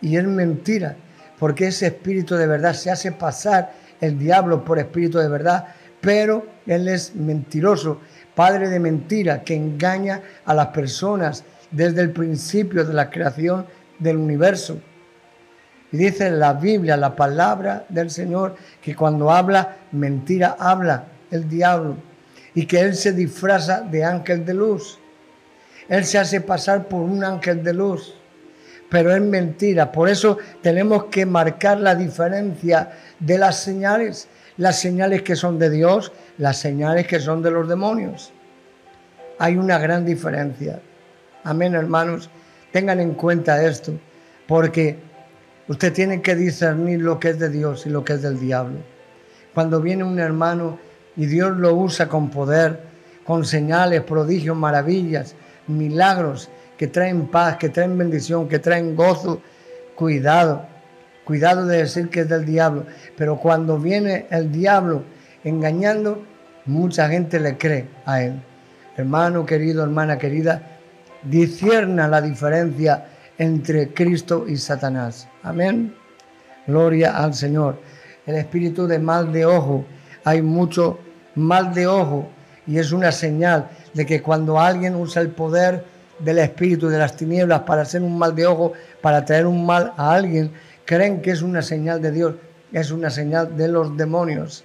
[0.01, 0.97] Y es mentira,
[1.39, 5.67] porque ese espíritu de verdad se hace pasar el diablo por espíritu de verdad,
[6.01, 8.01] pero él es mentiroso
[8.36, 13.65] padre de mentira que engaña a las personas desde el principio de la creación
[13.98, 14.80] del universo.
[15.91, 21.95] Y dice la Biblia, la palabra del Señor, que cuando habla mentira, habla el diablo
[22.54, 25.00] y que Él se disfraza de ángel de luz.
[25.88, 28.15] Él se hace pasar por un ángel de luz,
[28.89, 29.91] pero es mentira.
[29.91, 34.28] Por eso tenemos que marcar la diferencia de las señales.
[34.58, 38.32] Las señales que son de Dios, las señales que son de los demonios.
[39.39, 40.80] Hay una gran diferencia.
[41.44, 42.30] Amén, hermanos.
[42.72, 43.94] Tengan en cuenta esto,
[44.48, 44.98] porque
[45.68, 48.80] usted tiene que discernir lo que es de Dios y lo que es del diablo.
[49.54, 50.80] Cuando viene un hermano
[51.15, 52.80] y Dios lo usa con poder,
[53.26, 55.36] con señales, prodigios, maravillas,
[55.68, 59.41] milagros que traen paz, que traen bendición, que traen gozo,
[59.96, 60.68] cuidado,
[61.26, 62.86] cuidado de decir que es del diablo.
[63.18, 65.04] Pero cuando viene el diablo
[65.44, 66.24] engañando,
[66.66, 68.42] mucha gente le cree a él.
[68.96, 70.80] Hermano querido, hermana querida,
[71.24, 73.08] discierna la diferencia
[73.38, 75.28] entre Cristo y Satanás.
[75.44, 75.94] Amén.
[76.68, 77.80] Gloria al Señor.
[78.26, 79.86] El espíritu de mal de ojo.
[80.24, 81.00] Hay mucho
[81.36, 82.30] mal de ojo
[82.66, 85.84] y es una señal de que cuando alguien usa el poder
[86.20, 89.94] del espíritu de las tinieblas para hacer un mal de ojo, para traer un mal
[89.98, 90.52] a alguien,
[90.86, 92.36] creen que es una señal de Dios,
[92.71, 94.63] es una señal de los demonios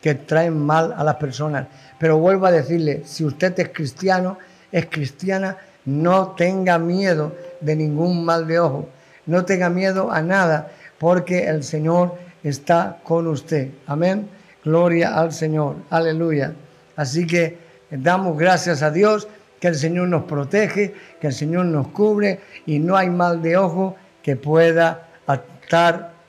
[0.00, 1.68] que traen mal a las personas.
[1.98, 4.38] Pero vuelvo a decirle, si usted es cristiano,
[4.70, 8.88] es cristiana, no tenga miedo de ningún mal de ojo,
[9.26, 13.70] no tenga miedo a nada, porque el Señor está con usted.
[13.86, 14.28] Amén.
[14.64, 15.76] Gloria al Señor.
[15.90, 16.52] Aleluya.
[16.96, 17.58] Así que
[17.90, 19.28] damos gracias a Dios
[19.60, 23.56] que el Señor nos protege, que el Señor nos cubre y no hay mal de
[23.56, 25.08] ojo que pueda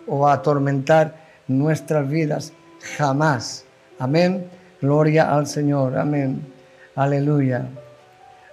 [0.08, 1.16] o atormentar
[1.48, 2.54] nuestras vidas
[2.98, 3.66] jamás.
[4.00, 4.50] Amén.
[4.82, 5.98] Gloria al Señor.
[5.98, 6.46] Amén.
[6.96, 7.68] Aleluya.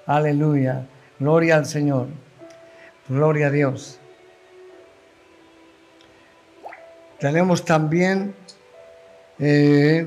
[0.07, 0.87] Aleluya.
[1.19, 2.07] Gloria al Señor.
[3.09, 3.99] Gloria a Dios.
[7.19, 8.35] Tenemos también
[9.39, 10.07] eh,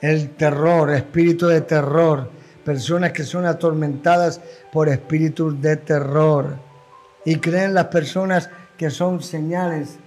[0.00, 2.30] el terror, espíritu de terror,
[2.64, 4.40] personas que son atormentadas
[4.72, 6.56] por espíritus de terror
[7.24, 9.98] y creen las personas que son señales,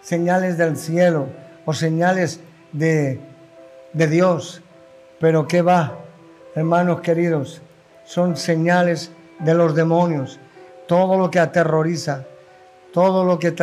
[0.00, 1.28] señales del cielo
[1.64, 2.40] o señales
[2.72, 3.20] de,
[3.92, 4.62] de Dios.
[5.20, 5.98] Pero ¿qué va,
[6.54, 7.62] hermanos queridos?
[8.04, 10.38] Son señales de los demonios.
[10.86, 12.24] Todo lo que aterroriza,
[12.92, 13.54] todo lo que,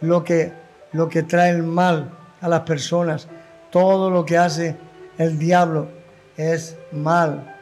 [0.00, 0.52] lo que,
[0.92, 3.28] lo que trae el mal a las personas,
[3.70, 4.76] todo lo que hace
[5.18, 5.88] el diablo
[6.36, 7.56] es mal,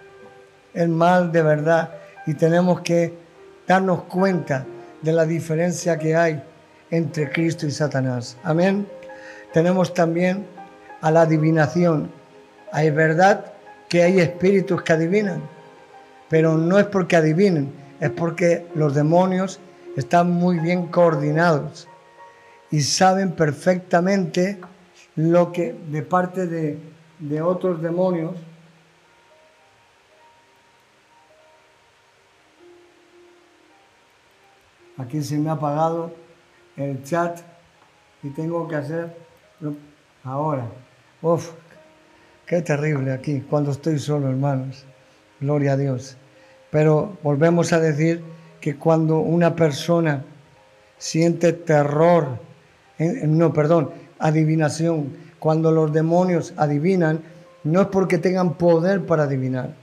[0.73, 1.91] es mal de verdad
[2.27, 3.15] y tenemos que
[3.67, 4.65] darnos cuenta
[5.03, 6.43] de la diferencia que hay
[6.91, 8.37] entre Cristo y Satanás.
[8.43, 8.87] Amén.
[9.53, 10.47] Tenemos también
[11.01, 12.11] a la adivinación.
[12.73, 13.53] Hay verdad
[13.89, 15.43] que hay espíritus que adivinan,
[16.29, 19.61] pero no es porque adivinen, es porque los demonios
[19.97, 21.89] están muy bien coordinados
[22.71, 24.59] y saben perfectamente
[25.17, 26.79] lo que de parte de,
[27.19, 28.33] de otros demonios
[34.99, 36.13] Aquí se me ha apagado
[36.77, 37.41] el chat
[38.23, 39.17] y tengo que hacer
[40.25, 40.67] ahora.
[41.23, 41.53] Uf,
[42.47, 44.85] qué terrible aquí cuando estoy solo, hermanos.
[45.41, 46.17] Gloria a Dios.
[46.71, 48.23] Pero volvemos a decir
[48.61, 50.25] que cuando una persona
[50.99, 52.39] siente terror,
[52.99, 57.21] no, perdón, adivinación, cuando los demonios adivinan,
[57.65, 59.75] no es porque tengan poder para adivinar,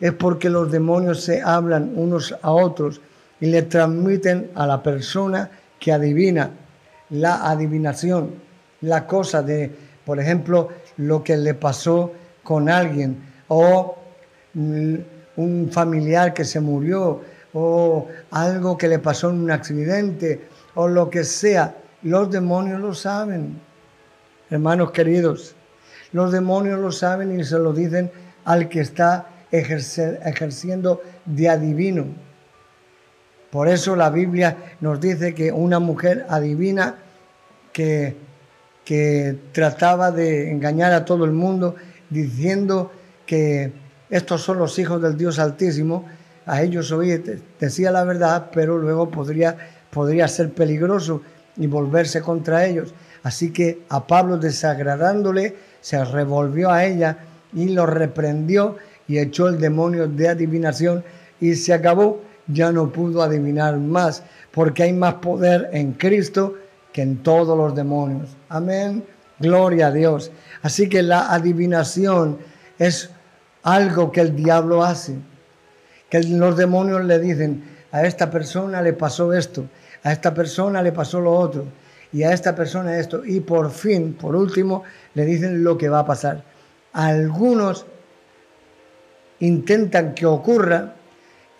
[0.00, 3.00] es porque los demonios se hablan unos a otros
[3.44, 6.48] y le transmiten a la persona que adivina
[7.10, 8.36] la adivinación,
[8.80, 9.70] la cosa de,
[10.02, 12.10] por ejemplo, lo que le pasó
[12.42, 13.98] con alguien o
[14.54, 17.20] un familiar que se murió
[17.52, 21.74] o algo que le pasó en un accidente o lo que sea.
[22.00, 23.60] Los demonios lo saben,
[24.48, 25.54] hermanos queridos.
[26.12, 28.10] Los demonios lo saben y se lo dicen
[28.46, 32.23] al que está ejerciendo de adivino.
[33.54, 36.96] Por eso la Biblia nos dice que una mujer adivina
[37.72, 38.16] que,
[38.84, 41.76] que trataba de engañar a todo el mundo
[42.10, 42.90] diciendo
[43.24, 43.72] que
[44.10, 46.04] estos son los hijos del Dios Altísimo,
[46.46, 47.22] a ellos oí,
[47.60, 49.56] decía la verdad, pero luego podría,
[49.88, 51.22] podría ser peligroso
[51.56, 52.92] y volverse contra ellos.
[53.22, 57.18] Así que a Pablo desagradándole, se revolvió a ella
[57.52, 61.04] y lo reprendió y echó el demonio de adivinación
[61.40, 66.54] y se acabó ya no pudo adivinar más, porque hay más poder en Cristo
[66.92, 68.36] que en todos los demonios.
[68.48, 69.04] Amén.
[69.38, 70.30] Gloria a Dios.
[70.62, 72.38] Así que la adivinación
[72.78, 73.10] es
[73.62, 75.16] algo que el diablo hace.
[76.08, 79.66] Que los demonios le dicen, a esta persona le pasó esto,
[80.02, 81.64] a esta persona le pasó lo otro,
[82.12, 83.24] y a esta persona esto.
[83.24, 86.44] Y por fin, por último, le dicen lo que va a pasar.
[86.92, 87.86] Algunos
[89.40, 90.94] intentan que ocurra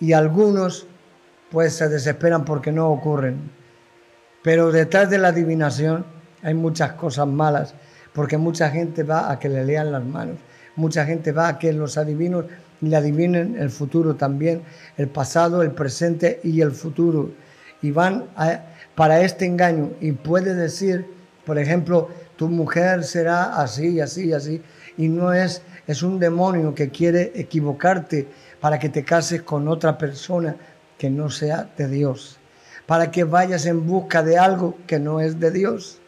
[0.00, 0.87] y algunos
[1.50, 3.50] pues se desesperan porque no ocurren.
[4.42, 6.04] Pero detrás de la adivinación
[6.42, 7.74] hay muchas cosas malas,
[8.12, 10.37] porque mucha gente va a que le lean las manos,
[10.76, 12.44] mucha gente va a que los adivinos
[12.80, 14.62] le adivinen el futuro también,
[14.96, 17.30] el pasado, el presente y el futuro.
[17.83, 18.24] Y van
[18.94, 21.07] para este engaño y puede decir,
[21.44, 24.62] por ejemplo, tu mujer será así, así, así,
[24.96, 28.28] y no es, es un demonio que quiere equivocarte
[28.61, 30.57] para que te cases con otra persona
[30.98, 32.38] que no sea de Dios,
[32.87, 36.00] para que vayas en busca de algo que no es de Dios,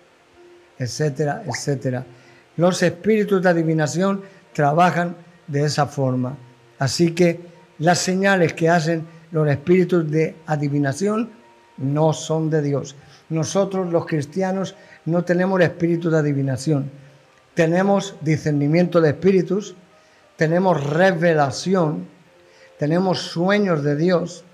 [0.78, 2.04] etcétera, etcétera.
[2.56, 4.22] Los espíritus de adivinación
[4.52, 6.36] trabajan de esa forma.
[6.78, 7.40] Así que
[7.78, 11.30] las señales que hacen los espíritus de adivinación
[11.76, 12.96] no son de Dios.
[13.28, 16.90] Nosotros los cristianos no tenemos espíritu de adivinación.
[17.56, 19.74] Tenemos discernimiento de espíritus,
[20.36, 22.06] tenemos revelación,
[22.78, 24.44] tenemos sueños de Dios,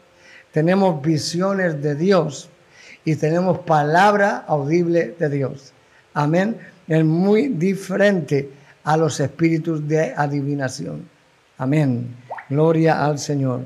[0.52, 2.48] tenemos visiones de Dios
[3.04, 5.72] y tenemos palabra audible de Dios.
[6.14, 6.56] Amén.
[6.86, 8.50] Es muy diferente
[8.84, 11.08] a los espíritus de adivinación.
[11.58, 12.14] Amén.
[12.48, 13.62] Gloria al Señor.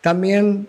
[0.00, 0.68] También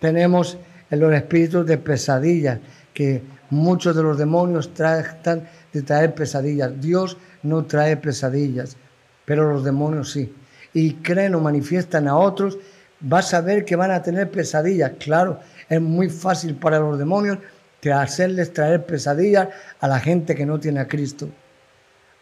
[0.00, 0.58] tenemos
[0.90, 2.58] los espíritus de pesadillas,
[2.92, 6.80] que muchos de los demonios tratan de traer pesadillas.
[6.80, 8.76] Dios no trae pesadillas,
[9.24, 10.34] pero los demonios sí.
[10.74, 12.58] Y creen o manifiestan a otros,
[13.00, 14.92] vas a ver que van a tener pesadillas.
[14.98, 17.38] Claro, es muy fácil para los demonios
[17.90, 19.48] hacerles traer pesadillas
[19.80, 21.28] a la gente que no tiene a Cristo.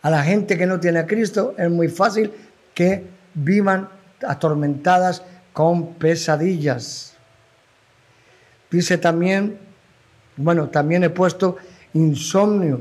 [0.01, 2.33] A la gente que no tiene a Cristo es muy fácil
[2.73, 3.91] que vivan
[4.27, 7.15] atormentadas con pesadillas.
[8.71, 9.59] Dice también,
[10.37, 11.57] bueno, también he puesto
[11.93, 12.81] insomnio,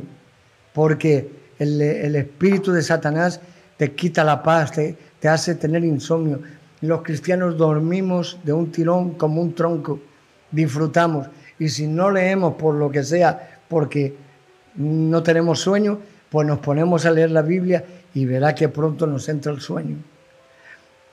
[0.74, 1.30] porque
[1.60, 3.42] el, espíritu de Satanás
[3.78, 6.40] te quita la paz, te, hace tener insomnio.
[6.82, 10.00] Los cristianos dormimos de un tirón como un tronco,
[10.52, 11.28] disfrutamos.
[11.58, 14.16] Y si no leemos por lo que sea, porque
[14.76, 19.28] no tenemos sueño, pues nos ponemos a leer la Biblia y verá que pronto nos
[19.28, 19.98] entra el sueño.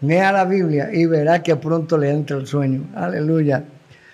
[0.01, 2.85] Lea la Biblia y verá que pronto le entra el sueño.
[2.95, 3.64] Aleluya.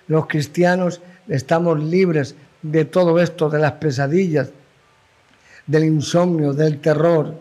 [0.07, 4.53] Los cristianos estamos libres de todo esto, de las pesadillas,
[5.66, 7.35] del insomnio, del terror,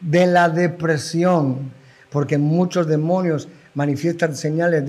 [0.00, 1.72] de la depresión,
[2.10, 4.84] porque muchos demonios manifiestan señales,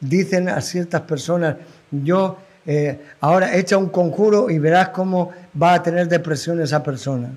[0.00, 1.56] dicen a ciertas personas,
[1.90, 5.30] yo eh, ahora echa un conjuro y verás cómo
[5.60, 7.30] va a tener depresión esa persona.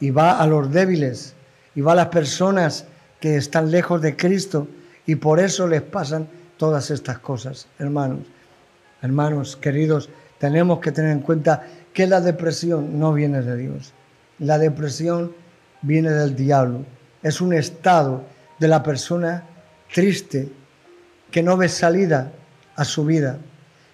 [0.00, 1.34] Y va a los débiles,
[1.74, 2.86] y va a las personas
[3.20, 4.68] que están lejos de Cristo
[5.06, 8.20] y por eso les pasan todas estas cosas, hermanos.
[9.00, 11.66] Hermanos queridos, tenemos que tener en cuenta
[11.98, 13.92] que la depresión no viene de Dios.
[14.38, 15.32] La depresión
[15.82, 16.84] viene del diablo.
[17.24, 18.22] Es un estado
[18.60, 19.42] de la persona
[19.92, 20.48] triste
[21.32, 22.30] que no ve salida
[22.76, 23.38] a su vida,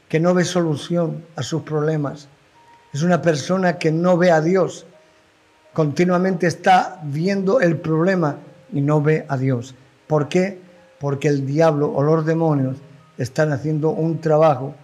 [0.07, 2.29] que no ve solución a sus problemas.
[2.93, 4.85] Es una persona que no ve a Dios.
[5.73, 8.37] Continuamente está viendo el problema
[8.71, 9.75] y no ve a Dios.
[10.07, 10.61] ¿Por qué?
[11.01, 12.77] Porque el diablo o los demonios
[13.17, 14.75] están haciendo un trabajo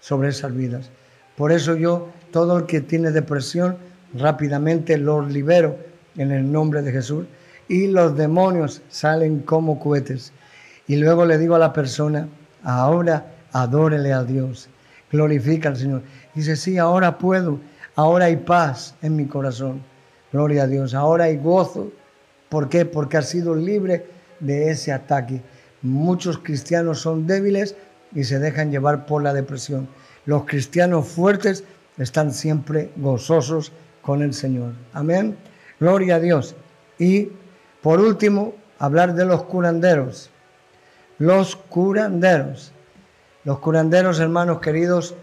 [0.00, 0.90] sobre esas vidas.
[1.40, 3.78] Por eso yo, todo el que tiene depresión,
[4.12, 5.78] rápidamente los libero
[6.18, 7.24] en el nombre de Jesús
[7.66, 10.34] y los demonios salen como cohetes.
[10.86, 12.28] Y luego le digo a la persona,
[12.62, 14.68] ahora adórele a Dios,
[15.10, 16.02] glorifica al Señor.
[16.34, 17.58] Dice, sí, ahora puedo,
[17.94, 19.80] ahora hay paz en mi corazón,
[20.34, 21.90] gloria a Dios, ahora hay gozo,
[22.50, 22.84] ¿Por qué?
[22.84, 24.04] Porque ha sido libre
[24.40, 25.40] de ese ataque.
[25.80, 27.76] Muchos cristianos son débiles
[28.14, 29.88] y se dejan llevar por la depresión.
[30.26, 31.64] Los cristianos fuertes
[31.98, 34.72] están siempre gozosos con el Señor.
[34.92, 35.36] Amén.
[35.78, 36.54] Gloria a Dios.
[36.98, 37.30] Y
[37.82, 40.30] por último, hablar de los curanderos.
[41.18, 42.72] Los curanderos.
[43.44, 45.14] Los curanderos, hermanos queridos,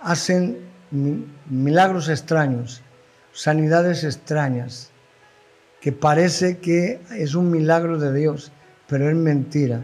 [0.00, 0.58] hacen
[0.90, 2.82] milagros extraños,
[3.32, 4.92] sanidades extrañas
[5.80, 8.52] que parece que es un milagro de Dios,
[8.86, 9.82] pero es mentira.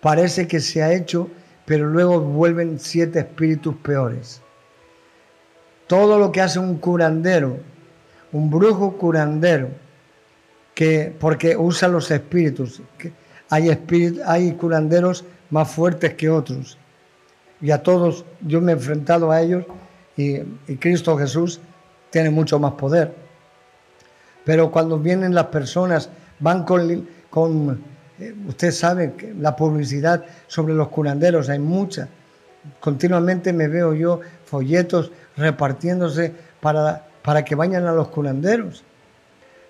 [0.00, 1.28] Parece que se ha hecho,
[1.66, 4.40] pero luego vuelven siete espíritus peores.
[5.86, 7.58] Todo lo que hace un curandero,
[8.32, 9.68] un brujo curandero,
[10.74, 12.80] que porque usa los espíritus,
[13.50, 13.78] hay,
[14.24, 16.78] hay curanderos más fuertes que otros.
[17.60, 19.64] Y a todos yo me he enfrentado a ellos
[20.16, 20.36] y,
[20.66, 21.60] y Cristo Jesús
[22.10, 23.26] tiene mucho más poder
[24.46, 26.08] pero cuando vienen las personas,
[26.38, 27.82] van con, con
[28.18, 32.08] eh, usted sabe, que la publicidad sobre los curanderos, hay mucha.
[32.80, 38.84] Continuamente me veo yo folletos repartiéndose para, para que vayan a los curanderos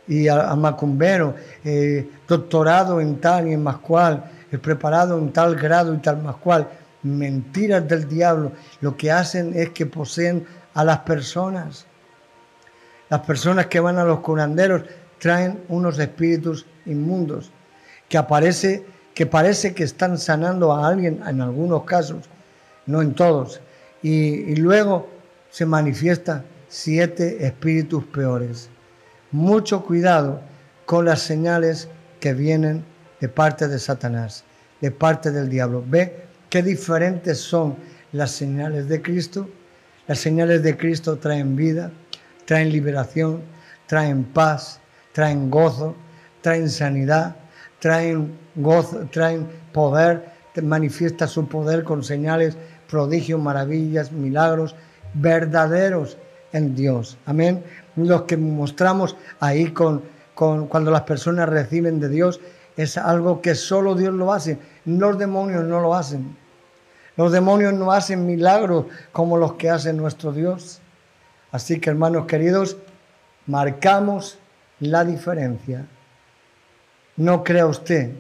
[0.09, 1.35] y a, macumberos,
[1.65, 6.23] eh, doctorado en tal y en más cual, eh, preparado en tal grado y tal
[6.23, 6.69] más cual.
[7.03, 8.53] Mentiras del diablo.
[8.81, 11.87] Lo que hacen es que poseen a las personas
[13.09, 14.83] Las personas que van a los curanderos
[15.19, 17.53] traen unos espíritus inmundos
[18.09, 18.85] que aparece
[19.17, 22.27] que parece que están sanando a alguien en algunos casos,
[22.85, 23.63] no en todos,
[24.03, 25.09] y, luego
[25.49, 28.69] se manifiesta siete espíritus peores.
[29.33, 30.43] Mucho cuidado
[30.85, 31.89] con las señales
[32.21, 32.85] que vienen
[33.19, 34.45] de parte de Satanás,
[34.83, 35.83] de parte del diablo.
[35.89, 37.77] Ve qué diferentes son
[38.13, 39.49] las señales de Cristo.
[40.09, 41.91] Las señales de Cristo traen vida,
[42.45, 43.41] traen liberación,
[43.87, 44.79] traen paz,
[45.13, 45.97] traen gozo,
[46.43, 47.37] traen sanidad,
[47.79, 50.31] traen gozo, traen poder,
[50.63, 52.57] manifiesta su poder con señales,
[52.89, 54.75] prodigios, maravillas, milagros
[55.15, 56.17] verdaderos
[56.53, 57.19] en Dios.
[57.27, 57.63] Amén.
[57.97, 60.03] Los que mostramos ahí con,
[60.35, 62.41] con cuando las personas reciben de Dios
[62.77, 64.59] es algo que solo Dios lo hace.
[64.85, 66.37] Los demonios no lo hacen.
[67.17, 70.81] Los demonios no hacen milagros como los que hace nuestro Dios.
[71.51, 72.77] Así que hermanos queridos,
[73.47, 74.39] marcamos
[74.81, 75.87] la diferencia.
[77.17, 78.11] No crea usted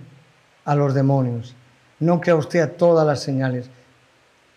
[0.64, 1.54] a los demonios,
[2.00, 3.68] no crea usted a todas las señales,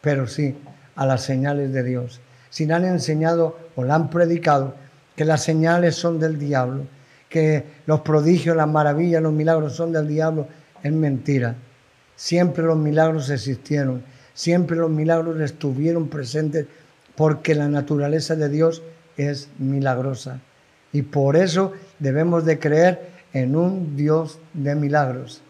[0.01, 0.55] pero sí
[0.95, 2.21] a las señales de Dios.
[2.49, 4.75] Si le han enseñado o le han predicado
[5.15, 6.85] que las señales son del diablo,
[7.27, 10.47] que los prodigios, las maravillas, los milagros son del diablo,
[10.81, 11.55] es mentira.
[12.15, 16.65] Siempre los milagros existieron, siempre los milagros estuvieron presentes
[17.15, 18.81] porque la naturaleza de Dios
[19.17, 20.39] es milagrosa.
[20.91, 25.41] Y por eso debemos de creer en un Dios de milagros.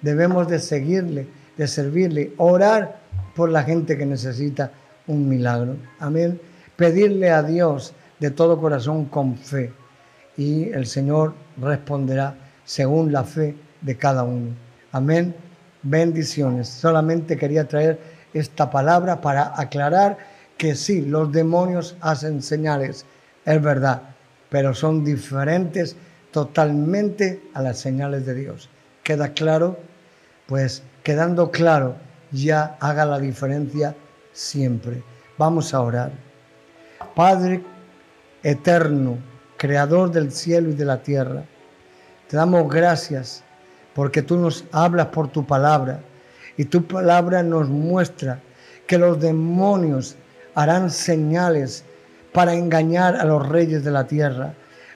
[0.00, 1.26] Debemos de seguirle,
[1.56, 3.00] de servirle, orar
[3.34, 4.72] por la gente que necesita
[5.06, 5.76] un milagro.
[5.98, 6.40] Amén.
[6.76, 9.72] Pedirle a Dios de todo corazón con fe
[10.36, 14.54] y el Señor responderá según la fe de cada uno.
[14.92, 15.34] Amén.
[15.82, 16.68] Bendiciones.
[16.68, 17.98] Solamente quería traer
[18.32, 20.18] esta palabra para aclarar
[20.56, 23.04] que sí, los demonios hacen señales,
[23.44, 24.02] es verdad,
[24.48, 25.96] pero son diferentes
[26.32, 28.68] totalmente a las señales de Dios.
[29.04, 29.78] ¿Queda claro?
[30.46, 31.96] Pues quedando claro,
[32.32, 33.94] ya haga la diferencia
[34.32, 35.02] siempre.
[35.38, 36.12] Vamos a orar.
[37.14, 37.62] Padre
[38.42, 39.18] eterno,
[39.56, 41.44] creador del cielo y de la tierra,
[42.28, 43.44] te damos gracias
[43.94, 46.00] porque tú nos hablas por tu palabra
[46.56, 48.40] y tu palabra nos muestra
[48.86, 50.16] que los demonios
[50.54, 51.84] harán señales
[52.32, 54.54] para engañar a los reyes de la tierra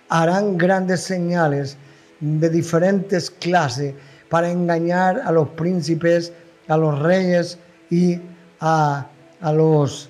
[0.09, 1.77] harán grandes señales
[2.21, 3.95] de diferentes clases
[4.29, 6.33] para engañar a los príncipes,
[6.69, 7.59] a los reyes
[7.91, 8.21] y
[8.61, 9.07] a,
[9.53, 10.09] los,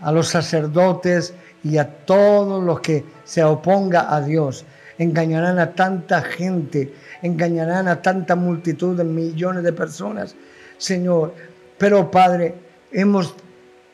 [0.00, 4.64] a los sacerdotes y a todos los que se oponga a Dios.
[4.98, 6.92] Engañarán a tanta gente,
[7.22, 10.34] engañarán a tanta multitud de millones de personas,
[10.76, 11.34] Señor.
[11.78, 12.54] Pero Padre,
[12.92, 13.34] hemos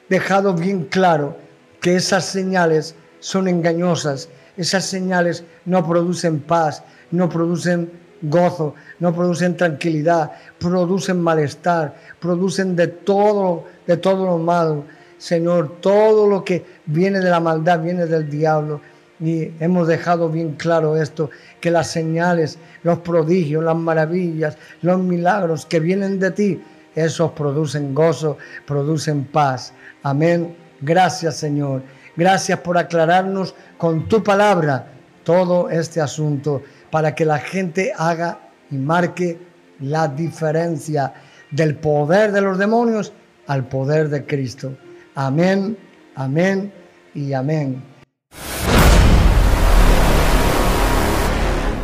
[0.09, 1.37] dejado bien claro
[1.81, 7.91] que esas señales son engañosas esas señales no producen paz, no producen
[8.23, 14.85] gozo, no producen tranquilidad, producen malestar, producen de todo, de lo malo.
[15.19, 18.81] Señor, todo lo que viene de la maldad viene del diablo.
[19.19, 21.31] Y hemos dejado bien claro esto,
[21.61, 26.63] que las señales, los prodigios, las maravillas, los milagros que vienen de ti,
[26.95, 28.37] esos producen gozo,
[28.67, 29.73] producen paz.
[30.03, 30.55] Amén.
[30.83, 31.83] Gracias Señor.
[32.17, 34.87] Gracias por aclararnos con tu palabra
[35.25, 38.39] todo este asunto para que la gente haga
[38.71, 39.39] y marque
[39.81, 41.13] la diferencia
[41.51, 43.13] del poder de los demonios
[43.47, 44.77] al poder de Cristo.
[45.15, 45.77] Amén,
[46.15, 46.73] amén
[47.15, 47.96] y amén.